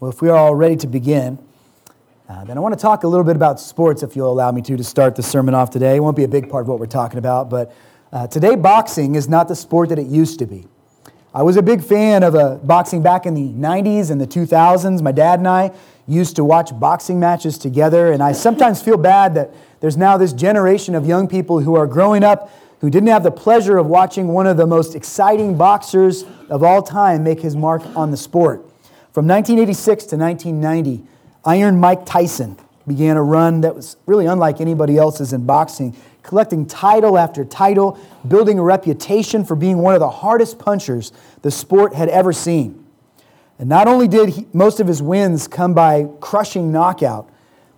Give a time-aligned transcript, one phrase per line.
[0.00, 1.38] Well, if we are all ready to begin,
[2.26, 4.62] uh, then I want to talk a little bit about sports, if you'll allow me
[4.62, 5.96] to, to start the sermon off today.
[5.96, 7.70] It won't be a big part of what we're talking about, but
[8.10, 10.66] uh, today boxing is not the sport that it used to be.
[11.34, 15.02] I was a big fan of uh, boxing back in the 90s and the 2000s.
[15.02, 15.70] My dad and I
[16.06, 20.32] used to watch boxing matches together, and I sometimes feel bad that there's now this
[20.32, 24.28] generation of young people who are growing up who didn't have the pleasure of watching
[24.28, 28.69] one of the most exciting boxers of all time make his mark on the sport.
[29.12, 31.04] From 1986 to 1990,
[31.44, 32.56] Iron Mike Tyson
[32.86, 37.98] began a run that was really unlike anybody else's in boxing, collecting title after title,
[38.28, 41.10] building a reputation for being one of the hardest punchers
[41.42, 42.86] the sport had ever seen.
[43.58, 47.28] And not only did he, most of his wins come by crushing knockout,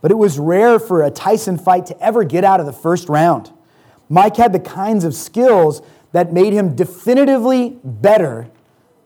[0.02, 3.08] but it was rare for a Tyson fight to ever get out of the first
[3.08, 3.50] round.
[4.10, 5.80] Mike had the kinds of skills
[6.12, 8.50] that made him definitively better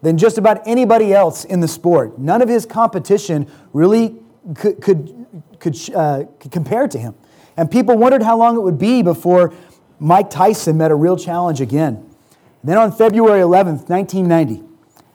[0.07, 2.17] than just about anybody else in the sport.
[2.17, 4.15] None of his competition really
[4.55, 5.27] could, could,
[5.59, 7.17] could, uh, could compare to him.
[7.57, 9.53] And people wondered how long it would be before
[9.99, 11.95] Mike Tyson met a real challenge again.
[11.97, 14.63] And then on February 11th, 1990,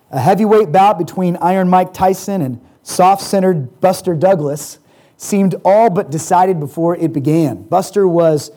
[0.09, 4.79] a heavyweight bout between Iron Mike Tyson and soft centered Buster Douglas
[5.15, 7.63] seemed all but decided before it began.
[7.63, 8.51] Buster was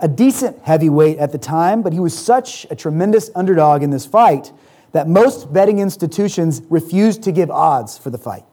[0.00, 4.04] a decent heavyweight at the time, but he was such a tremendous underdog in this
[4.04, 4.50] fight
[4.92, 8.44] that most betting institutions refused to give odds for the fight.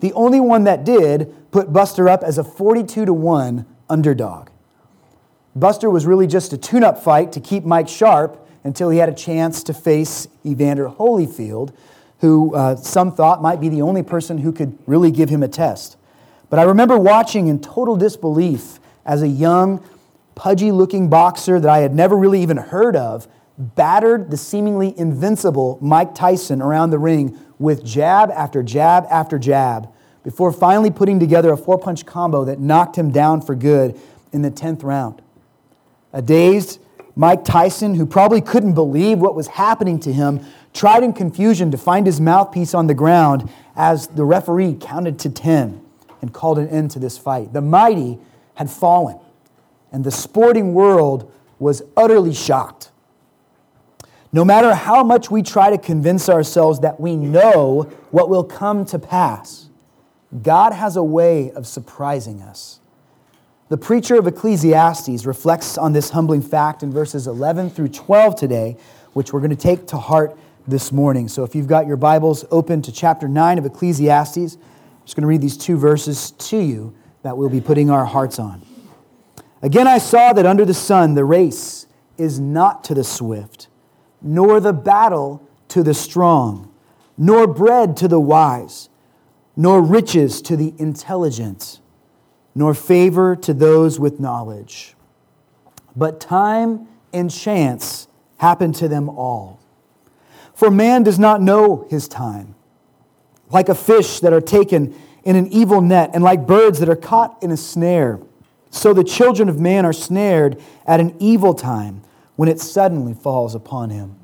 [0.00, 4.48] The only one that did put Buster up as a 42 to 1 underdog.
[5.54, 9.08] Buster was really just a tune up fight to keep Mike sharp until he had
[9.08, 11.74] a chance to face Evander Holyfield,
[12.20, 15.48] who uh, some thought might be the only person who could really give him a
[15.48, 15.96] test.
[16.48, 19.84] But I remember watching in total disbelief as a young,
[20.34, 23.28] pudgy looking boxer that I had never really even heard of
[23.62, 29.88] battered the seemingly invincible Mike Tyson around the ring with jab after jab after jab
[30.24, 33.98] before finally putting together a four punch combo that knocked him down for good
[34.32, 35.22] in the 10th round.
[36.12, 36.80] A dazed
[37.14, 40.40] Mike Tyson, who probably couldn't believe what was happening to him,
[40.72, 45.30] tried in confusion to find his mouthpiece on the ground as the referee counted to
[45.30, 45.80] 10
[46.22, 47.52] and called an end to this fight.
[47.52, 48.18] The mighty
[48.54, 49.18] had fallen,
[49.90, 52.91] and the sporting world was utterly shocked.
[54.34, 58.86] No matter how much we try to convince ourselves that we know what will come
[58.86, 59.68] to pass,
[60.42, 62.80] God has a way of surprising us.
[63.68, 68.76] The preacher of Ecclesiastes reflects on this humbling fact in verses 11 through 12 today,
[69.12, 71.28] which we're going to take to heart this morning.
[71.28, 75.22] So if you've got your Bibles open to chapter 9 of Ecclesiastes, I'm just going
[75.22, 78.62] to read these two verses to you that we'll be putting our hearts on.
[79.60, 83.68] Again, I saw that under the sun the race is not to the swift
[84.22, 86.72] nor the battle to the strong,
[87.16, 88.88] nor bread to the wise,
[89.56, 91.80] nor riches to the intelligent,
[92.54, 94.94] nor favor to those with knowledge.
[95.96, 99.60] But time and chance happen to them all.
[100.54, 102.54] For man does not know his time.
[103.50, 104.94] Like a fish that are taken
[105.24, 108.20] in an evil net, and like birds that are caught in a snare,
[108.70, 112.02] so the children of man are snared at an evil time
[112.42, 114.16] when it suddenly falls upon him.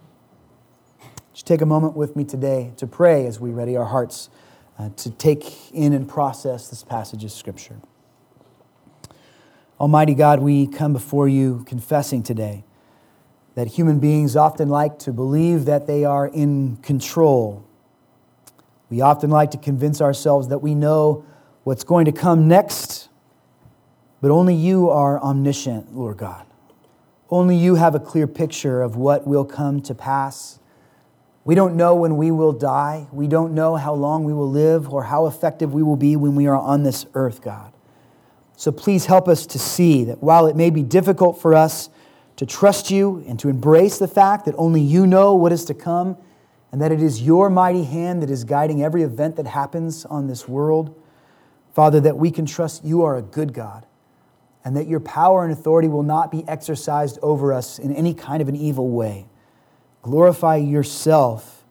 [1.33, 4.29] Just take a moment with me today to pray as we ready our hearts
[4.77, 7.77] uh, to take in and process this passage of Scripture.
[9.79, 12.65] Almighty God, we come before you confessing today
[13.55, 17.65] that human beings often like to believe that they are in control.
[18.91, 21.25] We often like to convince ourselves that we know
[21.63, 23.11] what's going to come next,
[24.21, 26.48] but only you are omniscient, Lord God.
[27.31, 30.59] Only you have a clear picture of what will come to pass.
[31.45, 33.07] We don't know when we will die.
[33.13, 36.35] We don't know how long we will live or how effective we will be when
[36.35, 37.73] we are on this earth, God.
[38.57, 41.91] So please help us to see that while it may be difficult for us
[42.37, 45.75] to trust you and to embrace the fact that only you know what is to
[45.75, 46.17] come
[46.73, 50.29] and that it is your mighty hand that is guiding every event that happens on
[50.29, 50.95] this world,
[51.75, 53.87] Father, that we can trust you are a good God
[54.65, 58.43] and that your power and authority will not be exercised over us in any kind
[58.43, 59.27] of an evil way.
[60.03, 61.65] Glorify yourself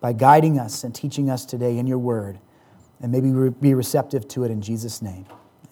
[0.00, 2.38] by guiding us and teaching us today in your word,
[3.00, 3.30] and maybe
[3.60, 5.26] be receptive to it in Jesus' name.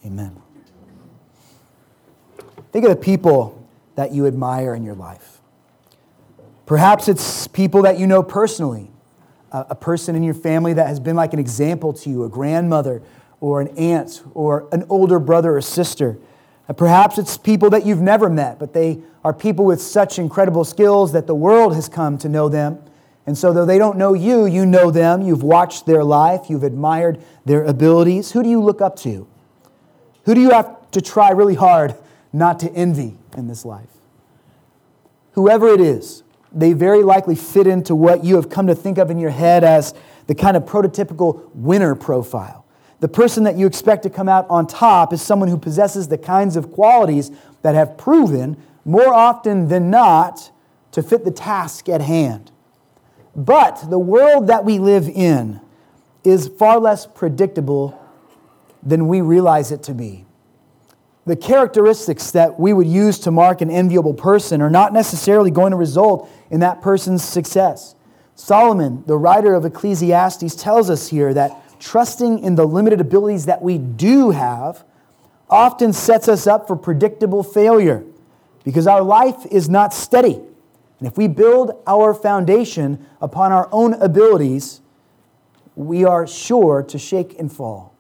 [0.05, 0.37] Amen.
[2.73, 5.41] Think of the people that you admire in your life.
[6.67, 8.91] Perhaps it's people that you know personally,
[9.53, 13.03] a person in your family that has been like an example to you, a grandmother
[13.41, 16.19] or an aunt or an older brother or sister.
[16.75, 21.13] Perhaps it's people that you've never met, but they are people with such incredible skills
[21.13, 22.79] that the world has come to know them
[23.27, 25.21] And so, though they don't know you, you know them.
[25.21, 28.31] You've watched their life, you've admired their abilities.
[28.33, 29.27] Who do you look up to?
[30.25, 31.97] Who do you have to try really hard
[32.33, 33.91] not to envy in this life?
[35.33, 36.23] Whoever it is,
[36.53, 39.65] they very likely fit into what you have come to think of in your head
[39.65, 39.93] as
[40.29, 42.65] the kind of prototypical winner profile.
[43.01, 46.19] The person that you expect to come out on top is someone who possesses the
[46.19, 47.31] kinds of qualities
[47.63, 50.51] that have proven, more often than not,
[50.93, 52.51] to fit the task at hand.
[53.35, 55.61] But the world that we live in
[56.25, 58.01] is far less predictable
[58.83, 60.25] than we realize it to be.
[61.27, 65.73] The characteristics that we would use to mark an enviable person are not necessarily going
[65.73, 67.95] to result in that person's success.
[68.37, 71.51] Solomon, the writer of Ecclesiastes, tells us here that
[71.87, 74.85] trusting in the limited abilities that we do have
[75.49, 78.05] often sets us up for predictable failure
[78.65, 80.41] because our life is not steady.
[80.99, 84.81] And if we build our foundation upon our own abilities,
[85.77, 87.95] we are sure to shake and fall.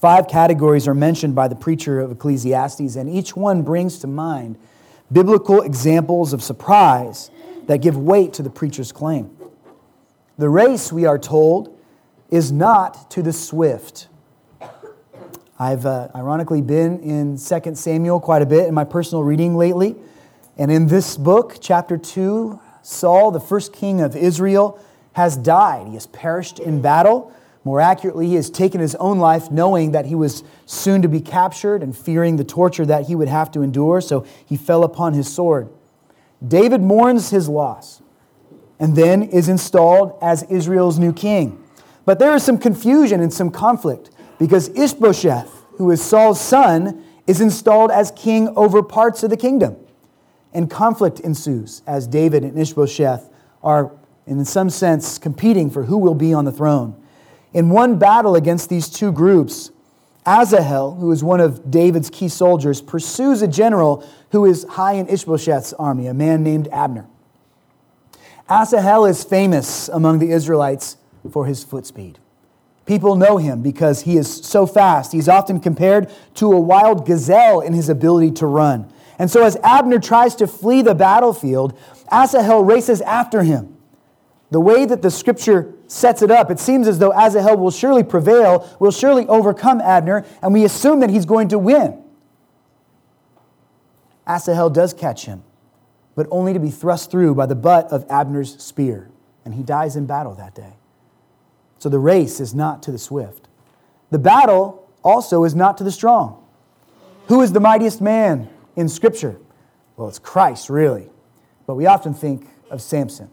[0.00, 4.56] Five categories are mentioned by the preacher of Ecclesiastes, and each one brings to mind
[5.10, 7.30] biblical examples of surprise
[7.66, 9.36] that give weight to the preacher's claim.
[10.38, 11.76] The race, we are told,
[12.32, 14.08] is not to the swift.
[15.58, 19.94] I've uh, ironically been in 2 Samuel quite a bit in my personal reading lately.
[20.56, 24.82] And in this book, chapter 2, Saul, the first king of Israel,
[25.12, 25.88] has died.
[25.88, 27.32] He has perished in battle.
[27.64, 31.20] More accurately, he has taken his own life knowing that he was soon to be
[31.20, 35.12] captured and fearing the torture that he would have to endure, so he fell upon
[35.12, 35.68] his sword.
[36.46, 38.00] David mourns his loss
[38.80, 41.61] and then is installed as Israel's new king.
[42.04, 47.40] But there is some confusion and some conflict because Ishbosheth, who is Saul's son, is
[47.40, 49.76] installed as king over parts of the kingdom.
[50.52, 53.30] And conflict ensues as David and Ishbosheth
[53.62, 53.92] are,
[54.26, 57.00] in some sense, competing for who will be on the throne.
[57.54, 59.70] In one battle against these two groups,
[60.26, 65.08] Asahel, who is one of David's key soldiers, pursues a general who is high in
[65.08, 67.06] Ishbosheth's army, a man named Abner.
[68.48, 70.96] Asahel is famous among the Israelites
[71.30, 72.18] for his foot speed.
[72.84, 75.12] People know him because he is so fast.
[75.12, 78.92] He's often compared to a wild gazelle in his ability to run.
[79.18, 81.78] And so, as Abner tries to flee the battlefield,
[82.10, 83.76] Asahel races after him.
[84.50, 88.02] The way that the scripture sets it up, it seems as though Asahel will surely
[88.02, 92.02] prevail, will surely overcome Abner, and we assume that he's going to win.
[94.26, 95.42] Asahel does catch him,
[96.14, 99.08] but only to be thrust through by the butt of Abner's spear,
[99.44, 100.74] and he dies in battle that day.
[101.82, 103.48] So the race is not to the swift.
[104.10, 106.40] The battle also is not to the strong.
[107.26, 109.36] Who is the mightiest man in Scripture?
[109.96, 111.10] Well, it's Christ, really.
[111.66, 113.30] But we often think of Samson.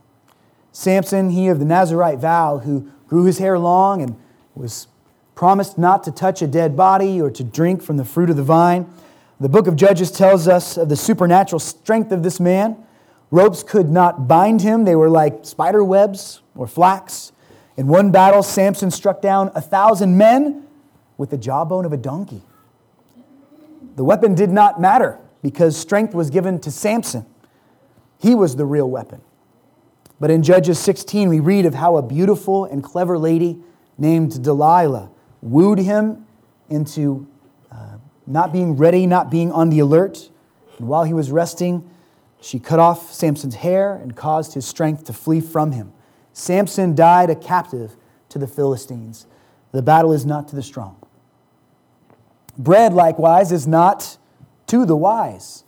[0.72, 4.20] Samson, he of the Nazarite vow, who grew his hair long and
[4.56, 4.88] was
[5.36, 8.42] promised not to touch a dead body or to drink from the fruit of the
[8.42, 8.92] vine.
[9.40, 12.78] The book of Judges tells us of the supernatural strength of this man.
[13.30, 17.32] Ropes could not bind him, they were like spider webs or flax.
[17.80, 20.68] In one battle, Samson struck down a thousand men
[21.18, 22.42] with the jawbone of a donkey.
[23.96, 27.26] The weapon did not matter because strength was given to Samson.
[28.18, 29.22] He was the real weapon.
[30.20, 33.60] But in Judges 16, we read of how a beautiful and clever lady
[33.98, 35.10] named Delilah
[35.42, 36.28] wooed him
[36.70, 37.30] into
[37.72, 37.96] uh,
[38.28, 40.30] not being ready, not being on the alert.
[40.80, 41.90] And while he was resting,
[42.42, 45.94] she cut off Samson's hair and caused his strength to flee from him.
[46.34, 47.96] Samson died a captive
[48.30, 49.26] to the Philistines.
[49.72, 50.98] The battle is not to the strong.
[52.58, 54.18] Bread, likewise, is not
[54.68, 55.64] to the wise.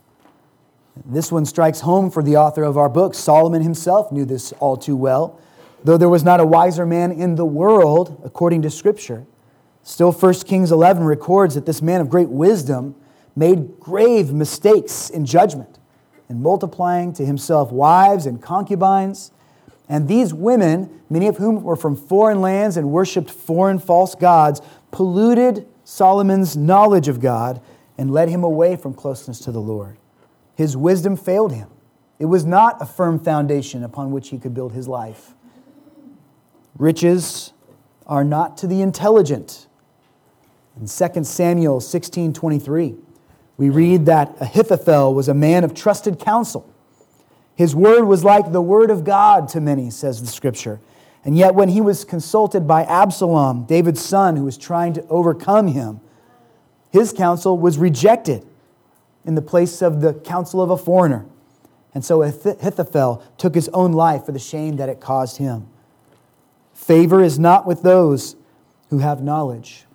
[1.05, 3.13] This one strikes home for the author of our book.
[3.13, 5.39] Solomon himself knew this all too well.
[5.83, 9.25] Though there was not a wiser man in the world, according to Scripture,
[9.83, 12.95] still 1 Kings 11 records that this man of great wisdom
[13.35, 15.79] made grave mistakes in judgment
[16.29, 19.31] and multiplying to himself wives and concubines
[19.91, 24.61] and these women, many of whom were from foreign lands and worshiped foreign false gods,
[24.89, 27.61] polluted Solomon's knowledge of God
[27.97, 29.97] and led him away from closeness to the Lord.
[30.55, 31.67] His wisdom failed him.
[32.19, 35.33] It was not a firm foundation upon which he could build his life.
[36.77, 37.51] Riches
[38.07, 39.67] are not to the intelligent.
[40.79, 42.95] In 2 Samuel 16:23,
[43.57, 46.70] we read that Ahithophel was a man of trusted counsel
[47.55, 50.79] his word was like the word of God to many, says the scripture.
[51.23, 55.67] And yet, when he was consulted by Absalom, David's son, who was trying to overcome
[55.67, 55.99] him,
[56.89, 58.45] his counsel was rejected
[59.25, 61.25] in the place of the counsel of a foreigner.
[61.93, 65.67] And so Ahithophel took his own life for the shame that it caused him.
[66.73, 68.35] Favor is not with those
[68.89, 69.85] who have knowledge.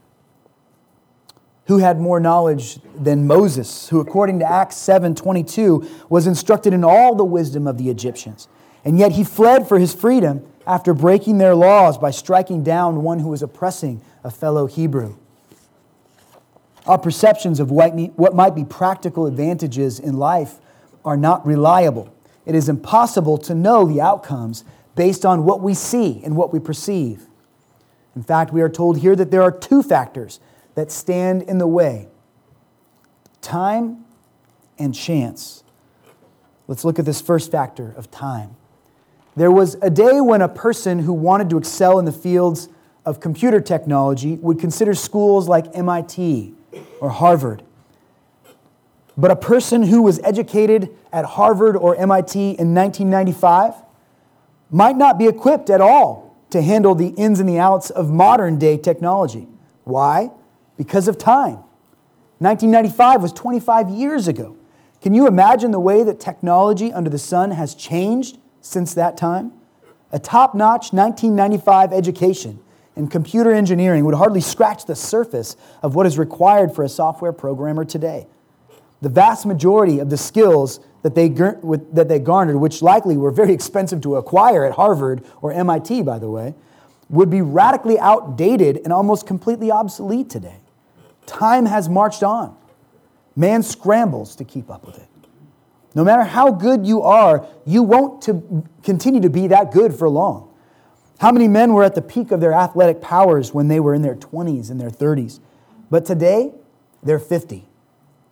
[1.67, 7.15] Who had more knowledge than Moses, who according to Acts 7:22 was instructed in all
[7.15, 8.49] the wisdom of the Egyptians.
[8.85, 13.19] And yet he fled for his freedom after breaking their laws by striking down one
[13.19, 15.17] who was oppressing a fellow Hebrew.
[16.87, 20.61] Our perceptions of what might be practical advantages in life
[21.05, 22.11] are not reliable.
[22.45, 24.63] It is impossible to know the outcomes
[24.95, 27.27] based on what we see and what we perceive.
[28.15, 30.39] In fact, we are told here that there are two factors
[30.77, 32.07] that stand in the way
[33.41, 34.05] time
[34.79, 35.65] and chance.
[36.69, 38.57] Let's look at this first factor of time.
[39.37, 42.69] There was a day when a person who wanted to excel in the fields
[43.05, 46.55] of computer technology would consider schools like MIT
[47.01, 47.63] or Harvard.
[49.17, 53.75] But a person who was educated at Harvard or MIT in 1995
[54.71, 58.59] might not be equipped at all to handle the ins and the outs of modern
[58.59, 59.47] day technology.
[59.85, 60.31] Why?
[60.77, 61.59] Because of time.
[62.39, 64.57] 1995 was 25 years ago.
[65.01, 69.53] Can you imagine the way that technology under the sun has changed since that time?
[70.13, 72.61] A top notch 1995 education
[72.95, 77.33] in computer engineering would hardly scratch the surface of what is required for a software
[77.33, 78.27] programmer today.
[79.03, 83.53] The vast majority of the skills that they, that they garnered, which likely were very
[83.53, 86.55] expensive to acquire at Harvard or MIT, by the way,
[87.09, 90.57] would be radically outdated and almost completely obsolete today.
[91.27, 92.57] Time has marched on.
[93.35, 95.09] Man scrambles to keep up with it.
[95.95, 100.09] No matter how good you are, you won't to continue to be that good for
[100.09, 100.53] long.
[101.19, 104.03] How many men were at the peak of their athletic powers when they were in
[104.03, 105.41] their 20s and their 30s?
[105.91, 106.53] But today,
[107.03, 107.67] they're 50.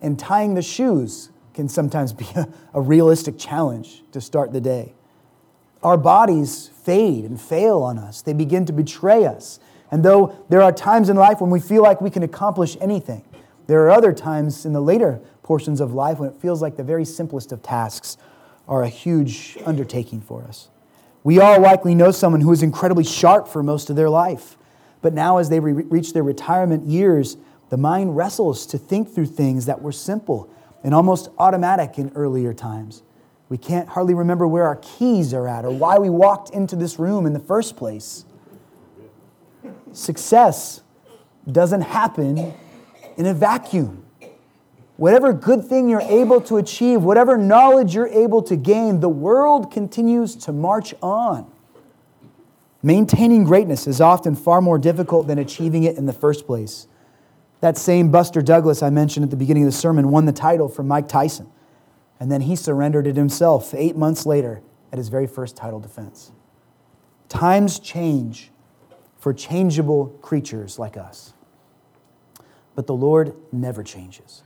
[0.01, 4.93] And tying the shoes can sometimes be a, a realistic challenge to start the day.
[5.81, 9.59] Our bodies fade and fail on us, they begin to betray us.
[9.91, 13.23] And though there are times in life when we feel like we can accomplish anything,
[13.67, 16.83] there are other times in the later portions of life when it feels like the
[16.83, 18.17] very simplest of tasks
[18.67, 20.69] are a huge undertaking for us.
[21.23, 24.57] We all likely know someone who was incredibly sharp for most of their life,
[25.01, 27.37] but now as they re- reach their retirement years,
[27.69, 30.49] the mind wrestles to think through things that were simple
[30.83, 33.01] and almost automatic in earlier times.
[33.49, 36.99] We can't hardly remember where our keys are at or why we walked into this
[36.99, 38.25] room in the first place.
[39.95, 40.81] Success
[41.49, 42.53] doesn't happen
[43.17, 44.05] in a vacuum.
[44.97, 49.71] Whatever good thing you're able to achieve, whatever knowledge you're able to gain, the world
[49.71, 51.51] continues to march on.
[52.81, 56.87] Maintaining greatness is often far more difficult than achieving it in the first place.
[57.61, 60.69] That same Buster Douglas I mentioned at the beginning of the sermon won the title
[60.69, 61.49] from Mike Tyson,
[62.19, 64.61] and then he surrendered it himself eight months later
[64.91, 66.31] at his very first title defense.
[67.27, 68.51] Times change
[69.25, 71.33] for changeable creatures like us,
[72.75, 74.43] but the Lord never changes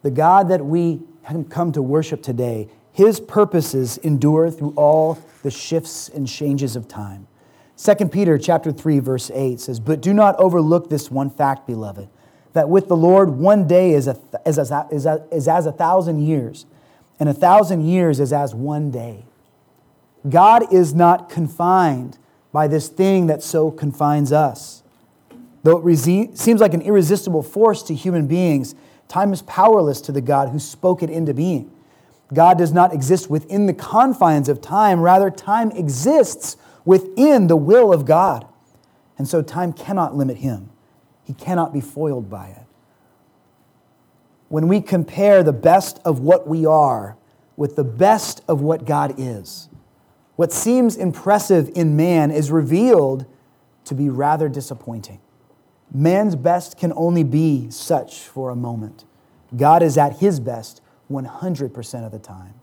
[0.00, 1.02] the God that we
[1.50, 7.26] come to worship today, his purposes endure through all the shifts and changes of time.
[7.76, 12.08] 2 Peter chapter 3 verse 8 says, "But do not overlook this one fact, beloved,
[12.54, 15.72] that with the Lord one day is, a, is, as, is, a, is as a
[15.72, 16.64] thousand years,
[17.20, 19.26] and a thousand years is as one day."
[20.26, 22.16] God is not confined
[22.52, 24.82] by this thing that so confines us.
[25.62, 28.74] Though it seems like an irresistible force to human beings,
[29.08, 31.72] Time is powerless to the God who spoke it into being.
[32.32, 37.92] God does not exist within the confines of time, rather, time exists within the will
[37.92, 38.46] of God.
[39.16, 40.70] And so time cannot limit him,
[41.24, 42.64] he cannot be foiled by it.
[44.48, 47.16] When we compare the best of what we are
[47.56, 49.68] with the best of what God is,
[50.38, 53.26] what seems impressive in man is revealed
[53.84, 55.18] to be rather disappointing.
[55.92, 59.04] Man's best can only be such for a moment.
[59.56, 60.80] God is at his best
[61.10, 62.54] 100% of the time.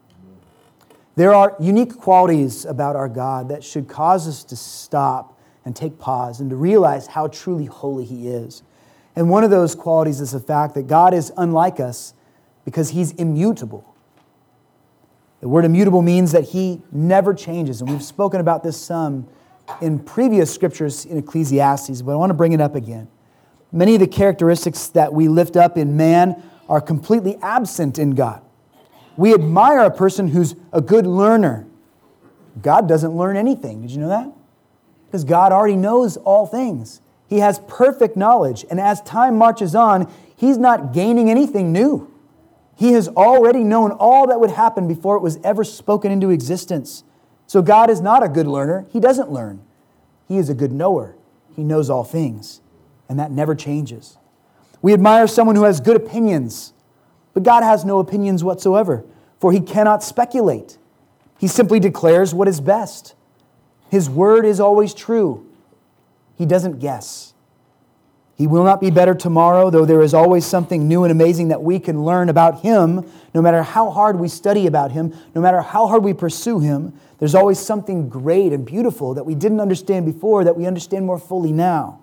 [1.18, 6.00] There are unique qualities about our God that should cause us to stop and take
[6.00, 8.64] pause and to realize how truly holy he is.
[9.18, 12.14] And one of those qualities is the fact that God is unlike us
[12.64, 13.95] because he's immutable.
[15.46, 17.80] The word immutable means that he never changes.
[17.80, 19.28] And we've spoken about this some
[19.80, 23.08] in previous scriptures in Ecclesiastes, but I want to bring it up again.
[23.72, 28.42] Many of the characteristics that we lift up in man are completely absent in God.
[29.18, 31.68] We admire a person who's a good learner.
[32.64, 33.84] God doesn't learn anything.
[33.84, 34.34] Did you know that?
[35.06, 37.02] Because God already knows all things.
[37.28, 38.66] He has perfect knowledge.
[38.72, 42.12] And as time marches on, He's not gaining anything new.
[42.76, 47.04] He has already known all that would happen before it was ever spoken into existence.
[47.48, 48.86] So God is not a good learner.
[48.92, 49.62] He doesn't learn.
[50.28, 51.16] He is a good knower.
[51.56, 52.62] He knows all things,
[53.08, 54.18] and that never changes.
[54.82, 56.74] We admire someone who has good opinions,
[57.34, 59.06] but God has no opinions whatsoever,
[59.40, 60.78] for he cannot speculate.
[61.40, 63.16] He simply declares what is best.
[63.90, 65.46] His word is always true.
[66.38, 67.34] He doesn't guess.
[68.38, 71.64] He will not be better tomorrow, though there is always something new and amazing that
[71.64, 75.62] we can learn about Him, no matter how hard we study about Him, no matter
[75.62, 76.94] how hard we pursue Him.
[77.18, 81.18] There's always something great and beautiful that we didn't understand before that we understand more
[81.18, 82.02] fully now.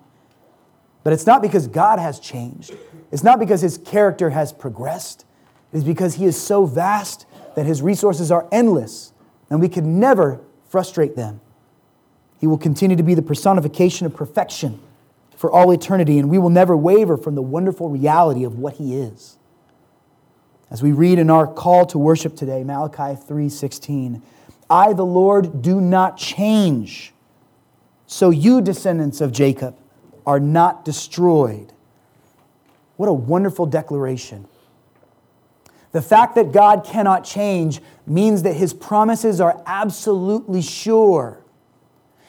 [1.03, 2.75] But it's not because God has changed,
[3.11, 5.25] it's not because His character has progressed.
[5.71, 9.13] It is because He is so vast that His resources are endless,
[9.51, 11.41] and we can never frustrate them.
[12.39, 14.79] He will continue to be the personification of perfection
[15.43, 18.95] for all eternity, and we will never waver from the wonderful reality of what He
[18.95, 19.37] is.
[20.71, 24.21] As we read in our call to worship today, Malachi 3:16,
[24.69, 27.13] I the Lord do not change.
[28.07, 29.75] So you descendants of Jacob
[30.25, 31.73] are not destroyed.
[32.95, 34.47] What a wonderful declaration.
[35.91, 41.39] The fact that God cannot change means that his promises are absolutely sure.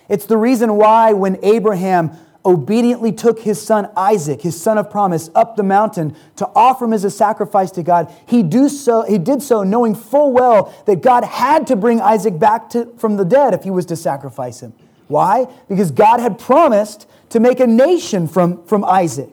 [0.08, 2.10] It's the reason why when Abraham
[2.44, 6.92] obediently took his son Isaac, his son of promise, up the mountain to offer him
[6.92, 11.02] as a sacrifice to God, he, do so, he did so knowing full well that
[11.02, 14.60] God had to bring Isaac back to, from the dead if he was to sacrifice
[14.60, 14.74] him.
[15.08, 15.46] Why?
[15.68, 19.30] Because God had promised to make a nation from, from Isaac.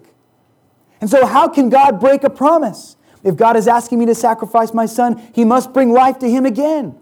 [1.00, 2.96] And so, how can God break a promise?
[3.24, 6.46] If God is asking me to sacrifice my son, he must bring life to him
[6.46, 6.96] again.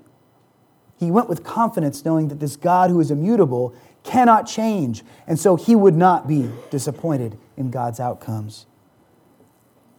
[0.98, 3.74] He went with confidence, knowing that this God who is immutable
[4.10, 5.04] cannot change.
[5.28, 8.66] And so he would not be disappointed in God's outcomes.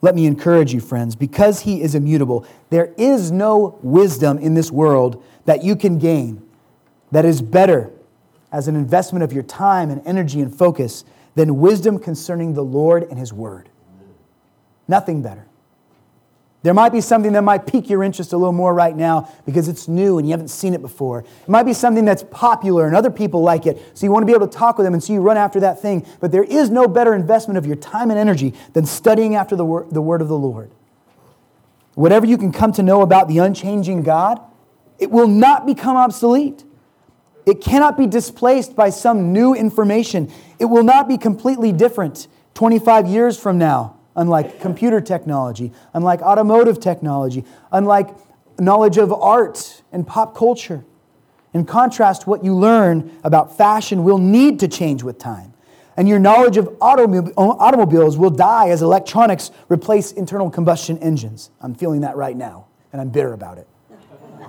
[0.02, 4.70] Let me encourage you, friends, because he is immutable, there is no wisdom in this
[4.72, 6.42] world that you can gain
[7.12, 7.92] that is better
[8.50, 13.04] as an investment of your time and energy and focus than wisdom concerning the Lord
[13.04, 13.68] and his word.
[14.88, 15.46] Nothing better.
[16.62, 19.66] There might be something that might pique your interest a little more right now because
[19.66, 21.20] it's new and you haven't seen it before.
[21.20, 24.26] It might be something that's popular and other people like it, so you want to
[24.26, 26.06] be able to talk with them and so you run after that thing.
[26.20, 29.64] But there is no better investment of your time and energy than studying after the,
[29.64, 30.70] wor- the word of the Lord.
[31.94, 34.38] Whatever you can come to know about the unchanging God,
[34.98, 36.64] it will not become obsolete.
[37.46, 40.30] It cannot be displaced by some new information.
[40.58, 46.80] It will not be completely different 25 years from now unlike computer technology, unlike automotive
[46.80, 48.08] technology, unlike
[48.58, 50.84] knowledge of art and pop culture.
[51.52, 55.54] In contrast, what you learn about fashion will need to change with time.
[55.96, 61.50] And your knowledge of automobiles will die as electronics replace internal combustion engines.
[61.60, 63.68] I'm feeling that right now, and I'm bitter about it.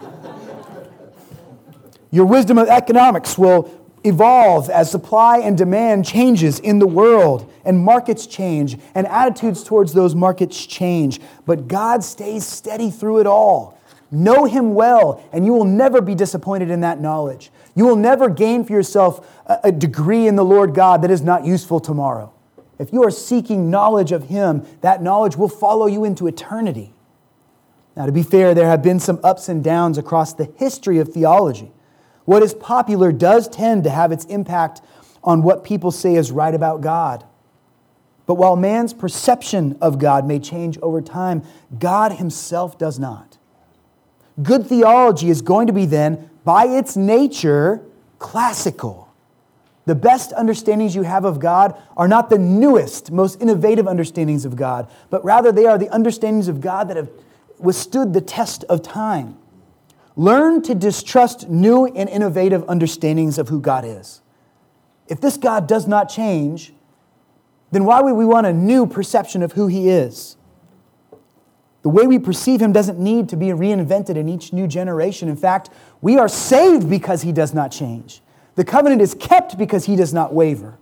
[2.12, 7.78] your wisdom of economics will evolve as supply and demand changes in the world and
[7.78, 11.20] markets change and attitudes towards those markets change.
[11.46, 13.78] But God stays steady through it all.
[14.12, 17.50] Know Him well, and you will never be disappointed in that knowledge.
[17.76, 19.26] You will never gain for yourself
[19.64, 22.34] a degree in the Lord God that is not useful tomorrow.
[22.78, 26.94] If you are seeking knowledge of Him, that knowledge will follow you into eternity.
[27.96, 31.10] Now, to be fair, there have been some ups and downs across the history of
[31.10, 31.72] theology.
[32.26, 34.82] What is popular does tend to have its impact
[35.24, 37.26] on what people say is right about God.
[38.26, 41.44] But while man's perception of God may change over time,
[41.78, 43.38] God himself does not.
[44.42, 47.84] Good theology is going to be then, by its nature,
[48.20, 49.10] classical.
[49.86, 54.56] The best understandings you have of God are not the newest, most innovative understandings of
[54.56, 57.10] God, but rather they are the understandings of God that have
[57.60, 59.38] withstood the test of time.
[60.16, 64.22] Learn to distrust new and innovative understandings of who God is.
[65.08, 66.74] If this God does not change,
[67.72, 70.36] then why would we want a new perception of who He is?
[71.82, 75.30] The way we perceive Him doesn't need to be reinvented in each new generation.
[75.30, 75.70] In fact,
[76.02, 78.22] we are saved because He does not change.
[78.56, 80.78] The covenant is kept because He does not waver.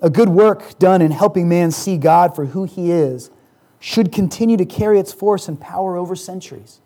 [0.00, 3.30] A good work done in helping man see God for who He is
[3.78, 6.81] should continue to carry its force and power over centuries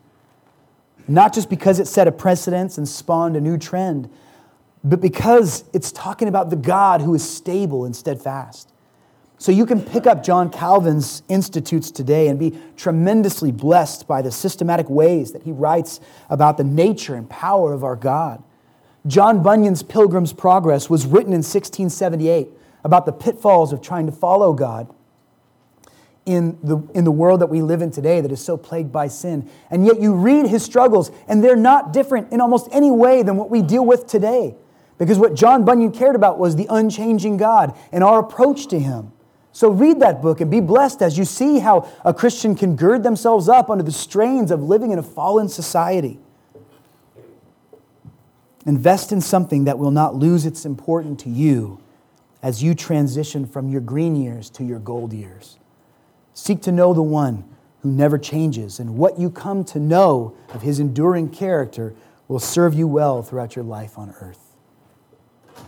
[1.09, 4.11] not just because it set a precedence and spawned a new trend,
[4.83, 8.73] but because it's talking about the God who is stable and steadfast.
[9.39, 14.31] So you can pick up John Calvin's Institutes today and be tremendously blessed by the
[14.31, 18.43] systematic ways that he writes about the nature and power of our God.
[19.07, 22.49] John Bunyan's Pilgrim's Progress was written in 1678
[22.83, 24.93] about the pitfalls of trying to follow God.
[26.27, 29.07] In the, in the world that we live in today that is so plagued by
[29.07, 29.49] sin.
[29.71, 33.37] And yet you read his struggles, and they're not different in almost any way than
[33.37, 34.57] what we deal with today.
[34.99, 39.13] Because what John Bunyan cared about was the unchanging God and our approach to him.
[39.53, 43.03] So read that book and be blessed as you see how a Christian can gird
[43.03, 46.19] themselves up under the strains of living in a fallen society.
[48.67, 51.81] Invest in something that will not lose its importance to you
[52.43, 55.59] as you transition from your green years to your gold years.
[56.37, 57.45] Seek to know the one
[57.81, 61.95] who never changes, and what you come to know of his enduring character
[62.29, 64.53] will serve you well throughout your life on earth.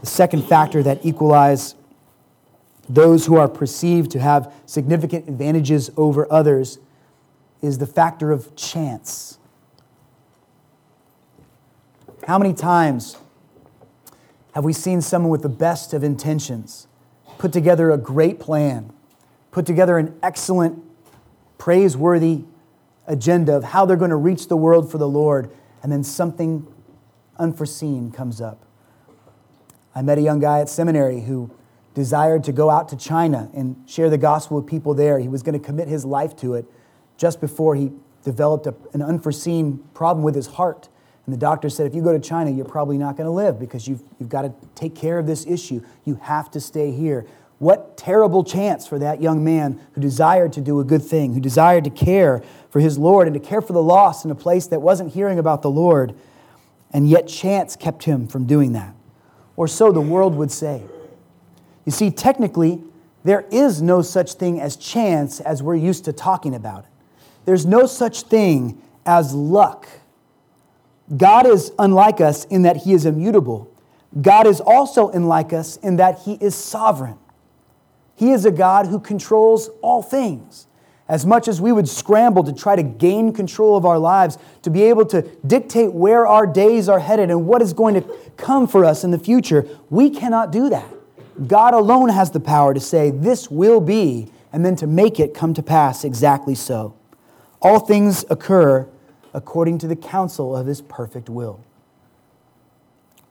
[0.03, 1.75] The second factor that equalize
[2.87, 6.79] those who are perceived to have significant advantages over others
[7.63, 9.39] is the factor of chance.
[12.27, 13.17] How many times
[14.55, 16.89] have we seen someone with the best of intentions
[17.39, 18.93] put together a great plan,
[19.59, 20.81] put together an excellent,
[21.59, 22.45] praiseworthy
[23.09, 25.51] agenda of how they're going to reach the world for the Lord,
[25.83, 26.65] and then something
[27.39, 28.65] unforeseen comes up?
[29.97, 31.51] I met a young guy at seminary who
[31.93, 35.19] desired to go out to China and share the gospel with people there.
[35.19, 36.65] He was going to commit his life to it
[37.17, 37.91] just before he
[38.23, 40.89] developed a, an unforeseen problem with his heart.
[41.27, 43.59] And the doctor said, if you go to China, you're probably not going to live
[43.59, 45.85] because you've, you've got to take care of this issue.
[46.05, 47.27] You have to stay here.
[47.59, 51.41] What terrible chance for that young man who desired to do a good thing, who
[51.41, 54.69] desired to care for his Lord and to care for the lost in a place
[54.69, 56.15] that wasn't hearing about the Lord.
[56.93, 58.95] And yet, chance kept him from doing that.
[59.57, 60.83] Or so the world would say.
[61.85, 62.81] You see, technically,
[63.25, 66.91] there is no such thing as chance as we're used to talking about it.
[67.45, 69.89] There's no such thing as luck.
[71.17, 73.75] God is unlike us in that He is immutable.
[74.21, 77.19] God is also unlike us in that He is sovereign.
[78.19, 80.67] He is a God who controls all things.
[81.09, 84.71] As much as we would scramble to try to gain control of our lives, to
[84.71, 88.03] be able to dictate where our days are headed and what is going to
[88.37, 90.93] come for us in the future, we cannot do that.
[91.47, 95.33] God alone has the power to say, This will be, and then to make it
[95.33, 96.97] come to pass exactly so.
[97.63, 98.89] All things occur
[99.33, 101.61] according to the counsel of his perfect will.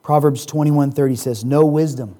[0.02, 2.16] Proverbs 21:30 says, "No wisdom,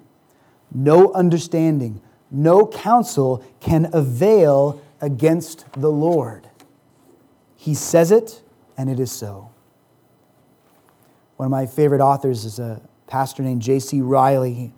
[0.70, 6.48] no understanding, no counsel can avail against the Lord."
[7.56, 8.42] He says it,
[8.76, 9.50] and it is so.
[11.36, 14.00] One of my favorite authors is a pastor named J.C.
[14.00, 14.72] Ryle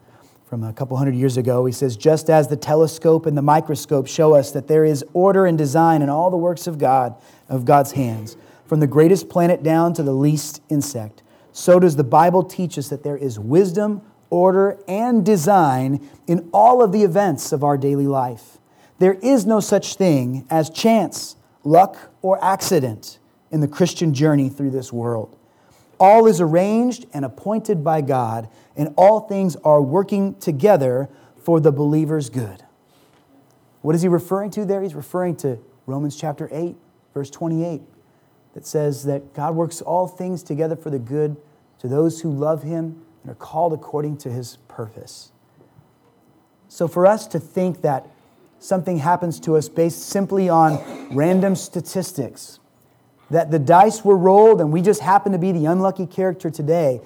[0.50, 1.64] from a couple hundred years ago.
[1.64, 5.46] He says, Just as the telescope and the microscope show us that there is order
[5.46, 7.14] and design in all the works of God,
[7.48, 8.36] of God's hands,
[8.66, 12.88] from the greatest planet down to the least insect, so does the Bible teach us
[12.88, 18.06] that there is wisdom, order, and design in all of the events of our daily
[18.06, 18.58] life.
[18.98, 23.18] There is no such thing as chance, luck, or accident
[23.50, 25.36] in the Christian journey through this world.
[25.98, 31.08] All is arranged and appointed by God, and all things are working together
[31.42, 32.62] for the believer's good.
[33.82, 34.82] What is he referring to there?
[34.82, 36.76] He's referring to Romans chapter 8,
[37.12, 37.82] verse 28,
[38.54, 41.36] that says that God works all things together for the good
[41.80, 45.32] to those who love him and are called according to his purpose.
[46.68, 48.08] So, for us to think that
[48.58, 50.78] something happens to us based simply on
[51.14, 52.60] random statistics,
[53.30, 57.00] that the dice were rolled and we just happen to be the unlucky character today,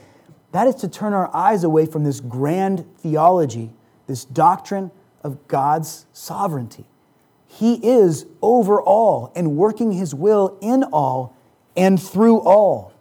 [0.52, 3.72] that is to turn our eyes away from this grand theology,
[4.06, 4.90] this doctrine
[5.22, 6.86] of God's sovereignty.
[7.46, 11.36] He is over all and working his will in all
[11.76, 12.93] and through all.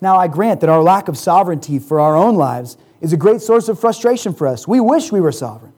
[0.00, 3.40] Now, I grant that our lack of sovereignty for our own lives is a great
[3.40, 4.66] source of frustration for us.
[4.66, 5.74] We wish we were sovereign.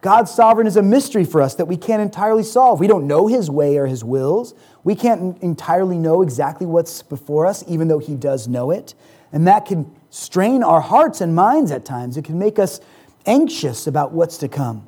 [0.00, 2.78] God's sovereign is a mystery for us that we can't entirely solve.
[2.78, 4.54] We don't know his way or his wills.
[4.86, 8.94] We can't entirely know exactly what's before us, even though He does know it.
[9.32, 12.16] And that can strain our hearts and minds at times.
[12.16, 12.78] It can make us
[13.26, 14.86] anxious about what's to come.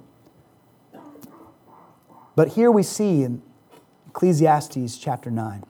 [2.37, 3.43] But here we see in
[4.07, 5.65] Ecclesiastes chapter 9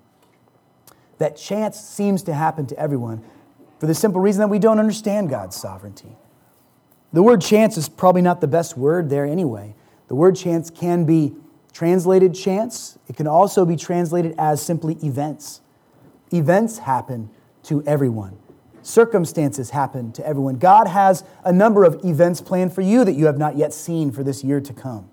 [1.19, 3.23] that chance seems to happen to everyone
[3.79, 6.17] for the simple reason that we don't understand God's sovereignty.
[7.13, 9.75] The word chance is probably not the best word there anyway.
[10.09, 11.35] The word chance can be
[11.73, 15.61] translated chance, it can also be translated as simply events.
[16.33, 17.31] Events happen
[17.65, 18.37] to everyone.
[18.83, 20.57] Circumstances happen to everyone.
[20.57, 24.11] God has a number of events planned for you that you have not yet seen
[24.11, 25.09] for this year to come.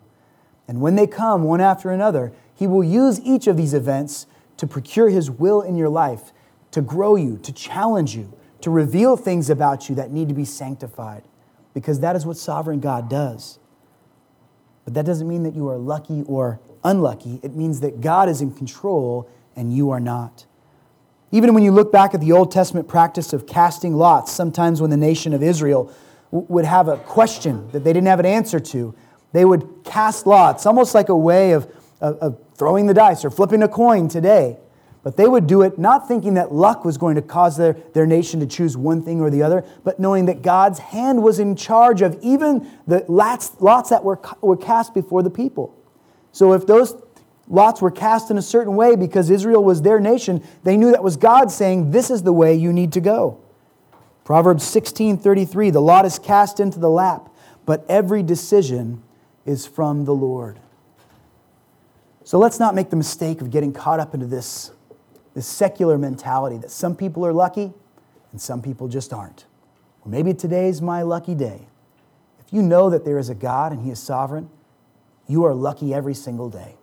[0.68, 4.26] And when they come one after another, He will use each of these events
[4.58, 6.32] to procure His will in your life,
[6.72, 10.46] to grow you, to challenge you, to reveal things about you that need to be
[10.46, 11.24] sanctified,
[11.74, 13.60] because that is what sovereign God does.
[14.86, 17.40] But that doesn't mean that you are lucky or unlucky.
[17.44, 20.46] It means that God is in control and you are not.
[21.32, 24.92] Even when you look back at the Old Testament practice of casting lots, sometimes when
[24.92, 25.92] the nation of Israel
[26.32, 28.96] would have a question that they didn't have an answer to,
[29.34, 33.30] they would cast lots, almost like a way of, of, of throwing the dice or
[33.30, 34.58] flipping a coin today.
[35.04, 38.08] But they would do it not thinking that luck was going to cause their, their
[38.08, 41.56] nation to choose one thing or the other, but knowing that God's hand was in
[41.56, 45.80] charge of even the lots, lots that were, were cast before the people.
[46.32, 46.96] So if those
[47.48, 51.04] lots were cast in a certain way because Israel was their nation, they knew that
[51.04, 53.40] was God saying, This is the way you need to go.
[54.24, 57.30] Proverbs 16 33, the lot is cast into the lap,
[57.68, 59.04] but every decision
[59.46, 60.60] is from the Lord.
[62.26, 64.72] So let's not make the mistake of getting caught up into this
[65.36, 67.72] this secular mentality that some people are lucky
[68.32, 69.46] and some people just aren't.
[70.04, 71.68] Well, maybe today's my lucky day.
[72.40, 74.50] If you know that there is a God and He is sovereign,
[75.28, 76.78] you are lucky every single day.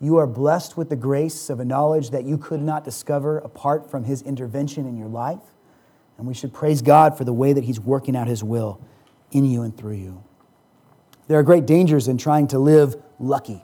[0.00, 3.90] You are blessed with the grace of a knowledge that you could not discover apart
[3.90, 5.42] from His intervention in your life.
[6.18, 8.80] And we should praise God for the way that He's working out His will
[9.32, 10.22] in you and through you.
[11.26, 13.62] There are great dangers in trying to live lucky.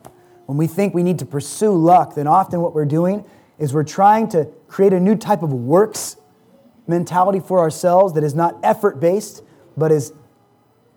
[0.48, 3.22] When we think we need to pursue luck, then often what we're doing
[3.58, 6.16] is we're trying to create a new type of works
[6.86, 9.42] mentality for ourselves that is not effort based,
[9.76, 10.14] but is,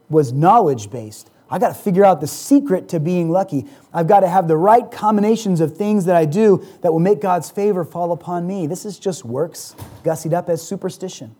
[0.09, 1.31] was knowledge based.
[1.49, 3.65] I got to figure out the secret to being lucky.
[3.93, 7.19] I've got to have the right combinations of things that I do that will make
[7.19, 8.67] God's favor fall upon me.
[8.67, 11.35] This is just works gussied up as superstition.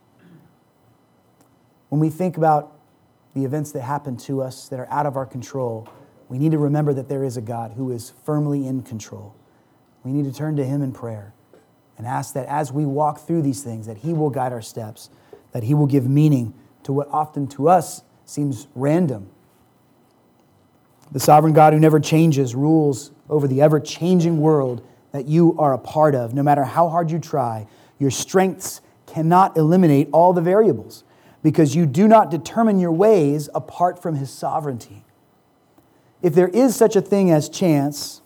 [1.88, 2.78] When we think about
[3.36, 5.88] the events that happen to us that are out of our control,
[6.32, 9.36] we need to remember that there is a God who is firmly in control.
[10.06, 11.34] We need to turn to Him in prayer
[11.98, 15.10] and ask that as we walk through these things, that He will guide our steps,
[15.52, 19.30] that He will give meaning to what often to us seems random.
[21.12, 25.74] The sovereign God who never changes rules over the ever changing world that you are
[25.74, 26.34] a part of.
[26.34, 27.68] No matter how hard you try,
[28.00, 31.04] your strengths cannot eliminate all the variables
[31.44, 35.04] because you do not determine your ways apart from His sovereignty.
[36.22, 38.22] If there is such a thing as chance,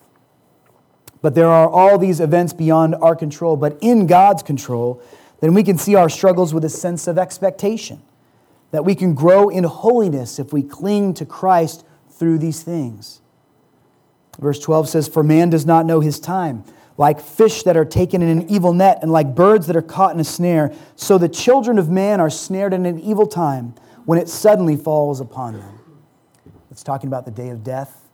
[1.22, 5.02] but there are all these events beyond our control, but in God's control,
[5.40, 8.02] then we can see our struggles with a sense of expectation.
[8.70, 13.20] That we can grow in holiness if we cling to Christ through these things.
[14.38, 16.64] Verse 12 says, For man does not know his time.
[16.98, 20.14] Like fish that are taken in an evil net, and like birds that are caught
[20.14, 24.18] in a snare, so the children of man are snared in an evil time when
[24.18, 25.75] it suddenly falls upon them.
[26.76, 28.06] It's talking about the day of death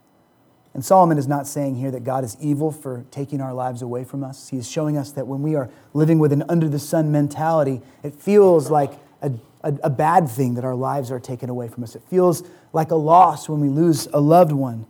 [0.74, 4.04] and Solomon is not saying here that God is evil for taking our lives away
[4.04, 4.48] from us.
[4.48, 7.82] He is showing us that when we are living with an under the sun mentality,
[8.02, 11.84] it feels like a, a, a, bad thing that our lives are taken away from
[11.84, 11.94] us.
[11.94, 14.86] It feels like a loss when we lose a loved one.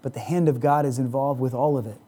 [0.00, 1.98] But the hand of God is involved with all of it.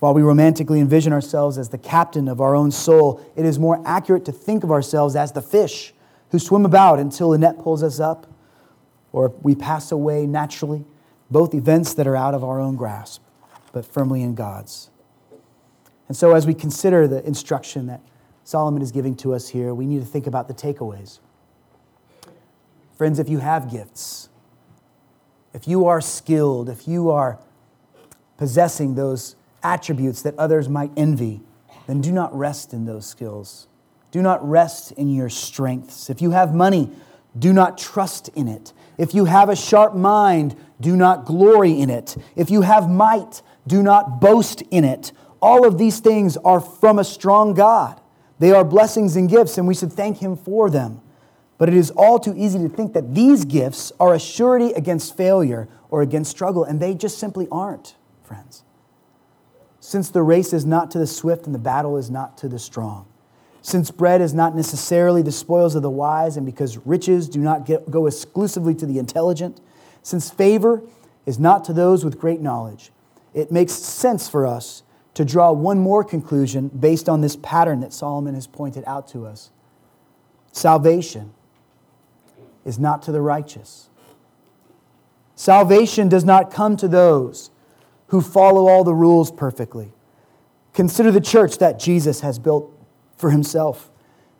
[0.00, 3.80] While we romantically envision ourselves as the captain of our own soul, it is more
[3.86, 5.92] accurate to think of ourselves as the fish
[6.30, 8.26] who swim about until the net pulls us up
[9.12, 10.84] or we pass away naturally
[11.30, 13.22] both events that are out of our own grasp,
[13.72, 14.90] but firmly in God's.
[16.08, 18.00] And so, as we consider the instruction that
[18.42, 21.20] Solomon is giving to us here, we need to think about the takeaways.
[22.96, 24.28] Friends, if you have gifts,
[25.54, 27.38] if you are skilled, if you are
[28.36, 31.40] possessing those attributes that others might envy,
[31.86, 33.68] then do not rest in those skills.
[34.10, 36.10] Do not rest in your strengths.
[36.10, 36.90] If you have money,
[37.38, 38.72] do not trust in it.
[39.00, 42.18] If you have a sharp mind, do not glory in it.
[42.36, 45.12] If you have might, do not boast in it.
[45.40, 47.98] All of these things are from a strong God.
[48.40, 51.00] They are blessings and gifts, and we should thank Him for them.
[51.56, 55.16] But it is all too easy to think that these gifts are a surety against
[55.16, 58.64] failure or against struggle, and they just simply aren't, friends.
[59.80, 62.58] Since the race is not to the swift and the battle is not to the
[62.58, 63.09] strong.
[63.62, 67.66] Since bread is not necessarily the spoils of the wise, and because riches do not
[67.66, 69.60] get, go exclusively to the intelligent,
[70.02, 70.82] since favor
[71.26, 72.90] is not to those with great knowledge,
[73.34, 74.82] it makes sense for us
[75.14, 79.26] to draw one more conclusion based on this pattern that Solomon has pointed out to
[79.26, 79.50] us.
[80.52, 81.32] Salvation
[82.64, 83.88] is not to the righteous.
[85.34, 87.50] Salvation does not come to those
[88.08, 89.92] who follow all the rules perfectly.
[90.72, 92.74] Consider the church that Jesus has built
[93.20, 93.90] for himself.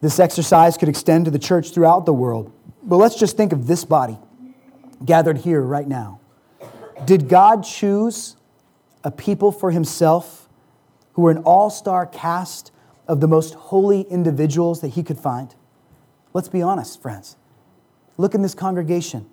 [0.00, 2.52] This exercise could extend to the church throughout the world.
[2.82, 4.18] But let's just think of this body
[5.04, 6.20] gathered here right now.
[7.04, 8.36] Did God choose
[9.04, 10.48] a people for himself
[11.12, 12.72] who were an all star cast
[13.06, 15.54] of the most holy individuals that he could find?
[16.32, 17.36] Let's be honest, friends.
[18.16, 19.28] Look in this congregation.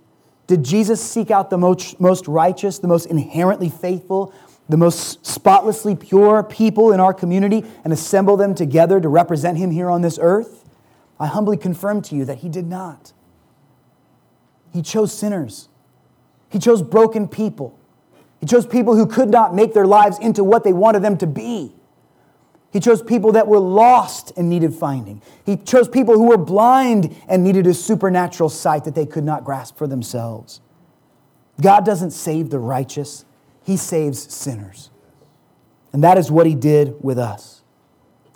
[0.48, 4.34] Did Jesus seek out the most, most righteous, the most inherently faithful,
[4.70, 9.72] the most spotlessly pure people in our community and assemble them together to represent him
[9.72, 10.66] here on this earth?
[11.20, 13.14] I humbly confirm to you that he did not.
[14.74, 15.70] He chose sinners,
[16.50, 17.80] he chose broken people,
[18.40, 21.28] he chose people who could not make their lives into what they wanted them to
[21.28, 21.74] be.
[22.72, 25.22] He chose people that were lost and needed finding.
[25.46, 29.44] He chose people who were blind and needed a supernatural sight that they could not
[29.44, 30.62] grasp for themselves.
[31.60, 33.26] God doesn't save the righteous,
[33.68, 34.92] He saves sinners.
[35.92, 37.62] And that is what He did with us.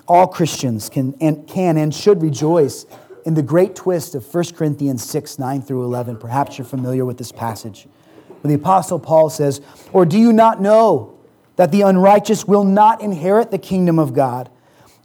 [0.07, 2.85] All Christians can and, can and should rejoice
[3.25, 6.17] in the great twist of 1 Corinthians 6 9 through 11.
[6.17, 7.87] Perhaps you're familiar with this passage.
[8.41, 9.61] Where the Apostle Paul says,
[9.93, 11.17] Or do you not know?
[11.61, 14.49] that the unrighteous will not inherit the kingdom of God.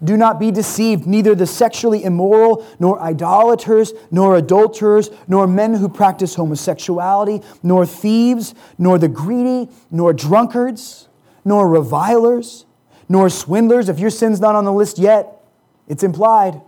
[0.05, 1.07] Do not be deceived.
[1.07, 8.55] Neither the sexually immoral, nor idolaters, nor adulterers, nor men who practice homosexuality, nor thieves,
[8.77, 11.09] nor the greedy, nor drunkards,
[11.45, 12.67] nor revilers,
[13.09, 13.89] nor swindlers.
[13.89, 15.43] If your sin's not on the list yet,
[15.89, 16.61] it's implied.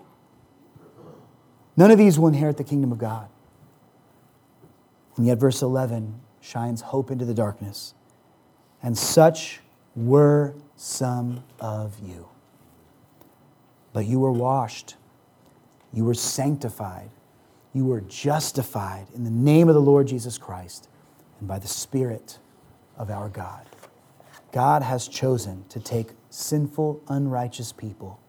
[1.77, 3.29] None of these will inherit the kingdom of God.
[5.17, 7.95] And yet, verse 11 shines hope into the darkness.
[8.83, 9.61] And such
[9.95, 12.28] were some of you.
[13.93, 14.97] But you were washed,
[15.93, 17.11] you were sanctified,
[17.73, 20.89] you were justified in the name of the Lord Jesus Christ
[21.39, 22.39] and by the Spirit
[22.97, 23.67] of our God.
[24.53, 28.21] God has chosen to take sinful, unrighteous people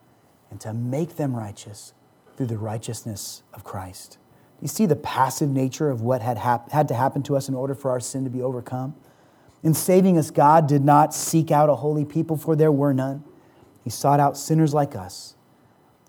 [0.52, 1.94] and to make them righteous
[2.36, 4.18] through the righteousness of Christ.
[4.60, 7.48] Do you see the passive nature of what had, hap- had to happen to us
[7.48, 8.96] in order for our sin to be overcome?
[9.64, 13.24] In saving us, God did not seek out a holy people, for there were none.
[13.84, 15.36] He sought out sinners like us,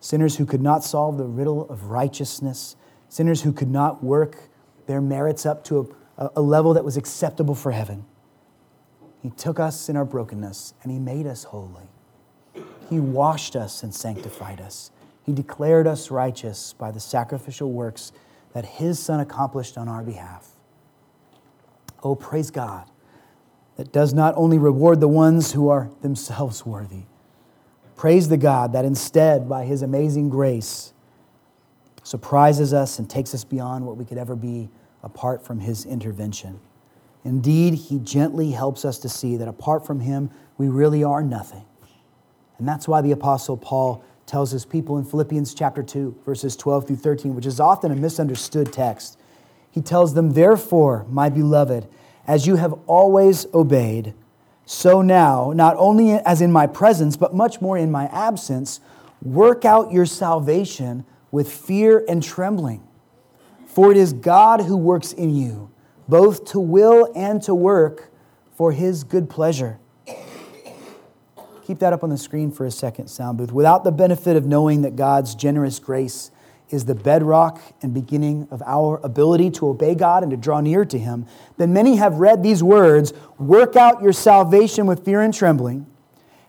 [0.00, 2.76] sinners who could not solve the riddle of righteousness,
[3.08, 4.36] sinners who could not work
[4.86, 8.04] their merits up to a, a level that was acceptable for heaven.
[9.22, 11.88] He took us in our brokenness and He made us holy.
[12.88, 14.90] He washed us and sanctified us.
[15.24, 18.12] He declared us righteous by the sacrificial works
[18.52, 20.48] that His Son accomplished on our behalf.
[22.02, 22.90] Oh, praise God
[23.76, 27.04] that does not only reward the ones who are themselves worthy.
[28.00, 30.94] Praise the God that instead, by his amazing grace,
[32.02, 34.70] surprises us and takes us beyond what we could ever be
[35.02, 36.58] apart from his intervention.
[37.26, 41.66] Indeed, he gently helps us to see that apart from him, we really are nothing.
[42.56, 46.86] And that's why the Apostle Paul tells his people in Philippians chapter 2, verses 12
[46.86, 49.18] through 13, which is often a misunderstood text.
[49.70, 51.86] He tells them, Therefore, my beloved,
[52.26, 54.14] as you have always obeyed,
[54.72, 58.78] so now, not only as in my presence, but much more in my absence,
[59.20, 62.80] work out your salvation with fear and trembling.
[63.66, 65.72] For it is God who works in you,
[66.06, 68.12] both to will and to work
[68.54, 69.80] for his good pleasure.
[71.66, 73.50] Keep that up on the screen for a second, sound booth.
[73.50, 76.30] Without the benefit of knowing that God's generous grace
[76.70, 80.84] is the bedrock and beginning of our ability to obey God and to draw near
[80.84, 81.26] to Him,
[81.58, 85.86] then many have read these words, work out your salvation with fear and trembling,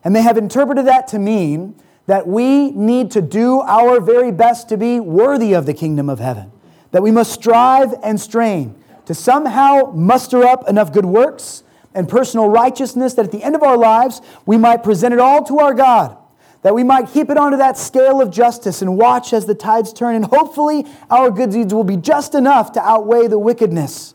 [0.03, 4.69] and they have interpreted that to mean that we need to do our very best
[4.69, 6.51] to be worthy of the kingdom of heaven,
[6.91, 12.47] that we must strive and strain to somehow muster up enough good works and personal
[12.47, 15.73] righteousness that at the end of our lives we might present it all to our
[15.73, 16.17] God
[16.61, 19.91] that we might keep it onto that scale of justice and watch as the tides
[19.91, 20.15] turn.
[20.15, 24.13] And hopefully, our good deeds will be just enough to outweigh the wickedness,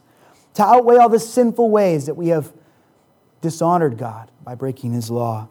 [0.55, 2.53] to outweigh all the sinful ways that we have
[3.41, 5.49] dishonored God by breaking His law.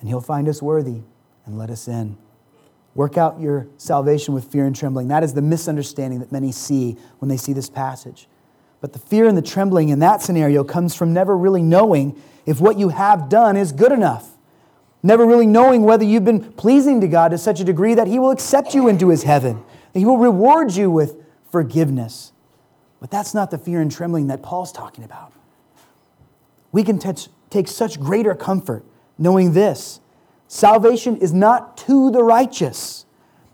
[0.00, 1.02] And He'll find us worthy
[1.46, 2.18] and let us in.
[2.94, 5.08] Work out your salvation with fear and trembling.
[5.08, 8.28] That is the misunderstanding that many see when they see this passage.
[8.80, 12.60] But the fear and the trembling in that scenario comes from never really knowing if
[12.60, 14.29] what you have done is good enough
[15.02, 18.18] never really knowing whether you've been pleasing to God to such a degree that He
[18.18, 21.16] will accept you into His heaven, that He will reward you with
[21.50, 22.32] forgiveness.
[23.00, 25.32] But that's not the fear and trembling that Paul's talking about.
[26.72, 28.84] We can t- take such greater comfort
[29.18, 30.00] knowing this
[30.48, 33.06] salvation is not to the righteous,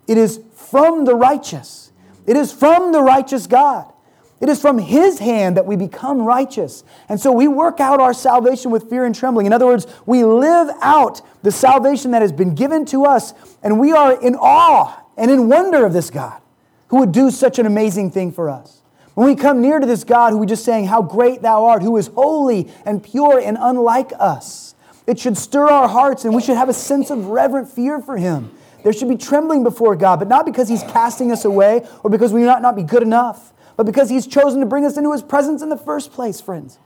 [0.07, 1.93] it is from the righteous,
[2.27, 3.93] it is from the righteous God.
[4.41, 6.85] It is from His hand that we become righteous.
[7.09, 9.47] And so we work out our salvation with fear and trembling.
[9.47, 13.33] In other words, we live out the salvation that has been given to us,
[13.63, 16.41] and we are in awe and in wonder of this God
[16.89, 18.83] who would do such an amazing thing for us.
[19.15, 21.83] When we come near to this God who we just saying, How great thou art,
[21.83, 24.75] who is holy and pure and unlike us,
[25.07, 28.19] it should stir our hearts and we should have a sense of reverent fear for
[28.19, 28.51] Him.
[28.85, 32.33] There should be trembling before God, but not because He's casting us away or because
[32.33, 35.23] we might not be good enough but because He's chosen to bring us into His
[35.23, 36.79] presence in the first place, friends.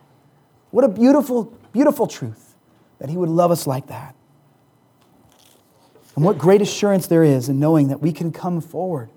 [0.70, 2.55] What a beautiful, beautiful truth
[2.99, 4.14] that He would love us like that.
[6.16, 9.11] And what great assurance there is in knowing that we can come forward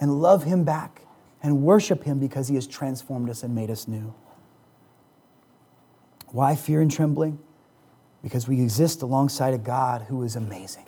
[0.00, 1.02] and love Him back
[1.42, 4.14] and worship Him because He has transformed us and made us new.
[6.28, 7.38] Why fear and trembling?
[8.22, 10.86] Because we exist alongside a God who is amazing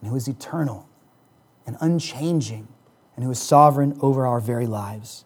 [0.00, 0.88] and who is eternal
[1.66, 2.68] and unchanging
[3.14, 5.24] and who is sovereign over our very lives.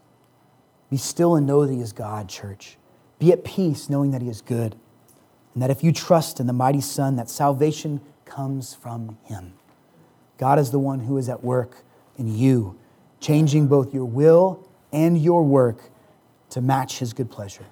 [0.91, 2.76] Be still and know that He is God, church.
[3.18, 4.76] Be at peace knowing that He is good
[5.59, 9.55] and that if you trust in the mighty Son, that salvation comes from Him.
[10.36, 11.78] God is the one who is at work
[12.16, 12.78] in you,
[13.18, 15.91] changing both your will and your work
[16.51, 17.66] to match His good pleasure.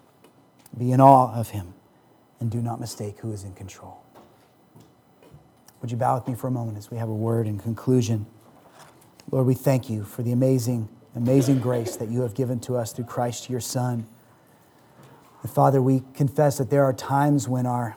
[0.76, 1.74] Be in awe of Him
[2.40, 4.02] and do not mistake who is in control.
[5.80, 8.26] Would you bow with me for a moment as we have a word in conclusion?
[9.30, 12.92] Lord, we thank you for the amazing, amazing grace that you have given to us
[12.92, 14.06] through Christ, your Son.
[15.42, 17.96] And Father, we confess that there are times when our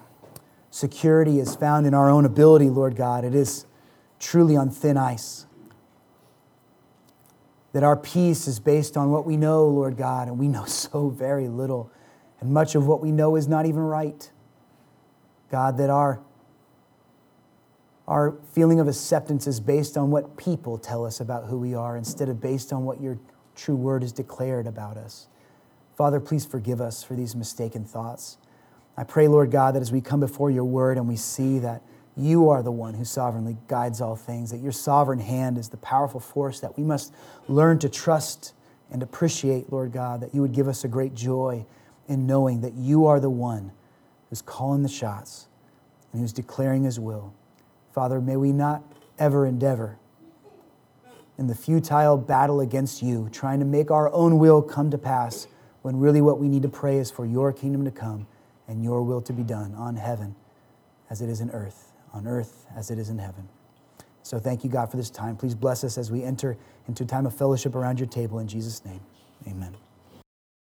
[0.71, 3.25] security is found in our own ability, Lord God.
[3.25, 3.65] It is
[4.19, 5.45] truly on thin ice.
[7.73, 11.09] That our peace is based on what we know, Lord God, and we know so
[11.09, 11.91] very little.
[12.39, 14.31] And much of what we know is not even right.
[15.51, 16.21] God, that our,
[18.09, 21.95] our feeling of acceptance is based on what people tell us about who we are
[21.95, 23.19] instead of based on what your
[23.55, 25.27] true word is declared about us.
[25.95, 28.39] Father, please forgive us for these mistaken thoughts.
[28.97, 31.83] I pray, Lord God, that as we come before your word and we see that
[32.17, 35.77] you are the one who sovereignly guides all things, that your sovereign hand is the
[35.77, 37.13] powerful force that we must
[37.47, 38.53] learn to trust
[38.89, 41.63] and appreciate, Lord God, that you would give us a great joy
[42.07, 43.71] in knowing that you are the one
[44.29, 45.47] who's calling the shots
[46.11, 47.35] and who's declaring his will.
[47.91, 48.83] Father, may we not
[49.17, 49.97] ever endeavor
[51.37, 55.47] in the futile battle against you, trying to make our own will come to pass,
[55.81, 58.27] when really what we need to pray is for your kingdom to come
[58.67, 60.35] and your will to be done on heaven
[61.09, 63.47] as it is in earth, on earth as it is in heaven.
[64.21, 65.37] So thank you, God, for this time.
[65.37, 68.47] Please bless us as we enter into a time of fellowship around your table in
[68.47, 68.99] Jesus' name.
[69.47, 69.75] Amen.